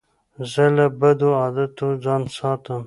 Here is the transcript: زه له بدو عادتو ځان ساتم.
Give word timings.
زه 0.51 0.65
له 0.75 0.85
بدو 0.99 1.29
عادتو 1.41 1.87
ځان 2.03 2.21
ساتم. 2.37 2.79